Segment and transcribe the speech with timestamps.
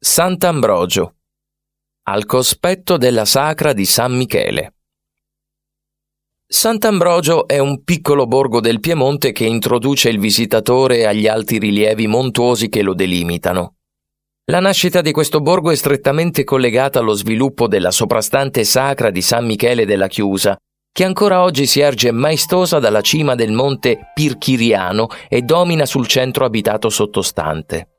[0.00, 1.16] Sant'Ambrogio,
[2.04, 4.74] al cospetto della sacra di San Michele.
[6.46, 12.68] Sant'Ambrogio è un piccolo borgo del Piemonte che introduce il visitatore agli alti rilievi montuosi
[12.68, 13.78] che lo delimitano.
[14.52, 19.46] La nascita di questo borgo è strettamente collegata allo sviluppo della soprastante sacra di San
[19.46, 20.56] Michele della Chiusa,
[20.92, 26.44] che ancora oggi si erge maestosa dalla cima del monte Pirchiriano e domina sul centro
[26.44, 27.97] abitato sottostante.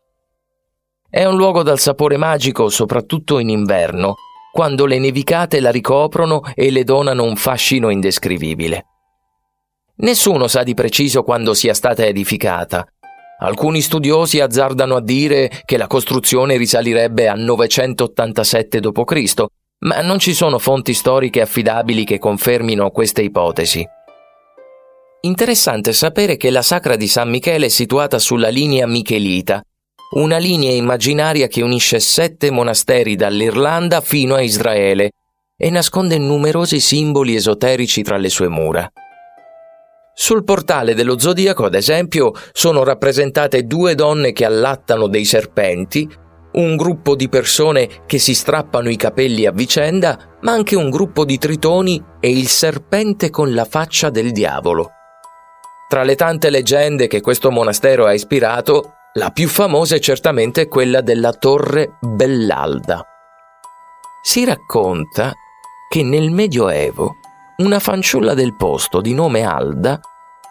[1.12, 4.14] È un luogo dal sapore magico soprattutto in inverno,
[4.52, 8.86] quando le nevicate la ricoprono e le donano un fascino indescrivibile.
[10.02, 12.88] Nessuno sa di preciso quando sia stata edificata.
[13.40, 19.46] Alcuni studiosi azzardano a dire che la costruzione risalirebbe a 987 d.C.,
[19.80, 23.84] ma non ci sono fonti storiche affidabili che confermino queste ipotesi.
[25.22, 29.64] Interessante sapere che la sacra di San Michele è situata sulla linea Michelita,
[30.12, 35.12] una linea immaginaria che unisce sette monasteri dall'Irlanda fino a Israele
[35.56, 38.92] e nasconde numerosi simboli esoterici tra le sue mura.
[40.16, 46.10] Sul portale dello zodiaco, ad esempio, sono rappresentate due donne che allattano dei serpenti,
[46.54, 51.24] un gruppo di persone che si strappano i capelli a vicenda, ma anche un gruppo
[51.24, 54.92] di tritoni e il serpente con la faccia del diavolo.
[55.88, 61.02] Tra le tante leggende che questo monastero ha ispirato, la più famosa è certamente quella
[61.02, 63.06] della torre Bellalda.
[64.22, 65.34] Si racconta
[65.90, 67.18] che nel Medioevo
[67.58, 70.00] una fanciulla del posto di nome Alda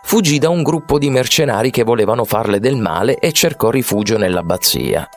[0.03, 5.09] fuggì da un gruppo di mercenari che volevano farle del male e cercò rifugio nell'abbazia.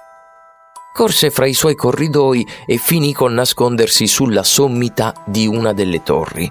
[0.93, 6.49] Corse fra i suoi corridoi e finì col nascondersi sulla sommità di una delle torri.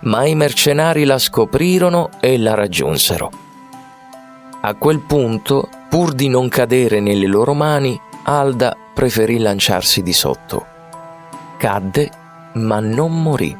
[0.00, 3.30] Ma i mercenari la scoprirono e la raggiunsero.
[4.62, 10.66] A quel punto Pur di non cadere nelle loro mani, Alda preferì lanciarsi di sotto.
[11.56, 12.10] Cadde,
[12.54, 13.56] ma non morì.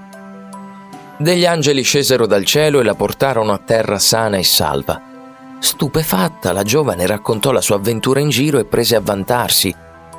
[1.17, 5.00] Degli angeli scesero dal cielo e la portarono a terra sana e salva.
[5.59, 9.75] Stupefatta, la giovane raccontò la sua avventura in giro e prese a vantarsi,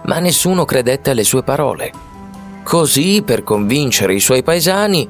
[0.06, 1.92] ma nessuno credette alle sue parole.
[2.64, 5.08] Così, per convincere i suoi paesani,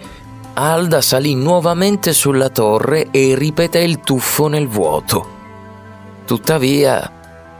[0.53, 5.37] Alda salì nuovamente sulla torre e ripeté il tuffo nel vuoto.
[6.29, 7.11] Tuttavia,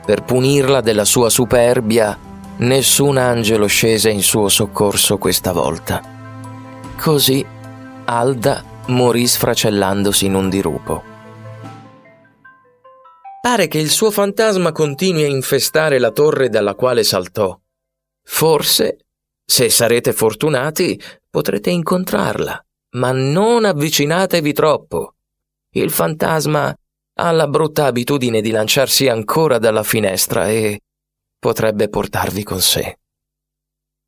[0.06, 2.16] per punirla della sua superbia,
[2.58, 6.04] nessun angelo scese in suo soccorso questa volta.
[6.96, 7.44] Così
[8.06, 11.04] Alda morì sfracellandosi in un dirupo.
[13.42, 17.60] Pare che il suo fantasma continui a infestare la torre dalla quale saltò.
[18.24, 18.98] Forse,
[19.44, 22.64] se sarete fortunati, potrete incontrarla,
[22.98, 25.16] ma non avvicinatevi troppo.
[25.72, 26.72] Il fantasma
[27.20, 30.80] ha la brutta abitudine di lanciarsi ancora dalla finestra e
[31.38, 33.00] potrebbe portarvi con sé.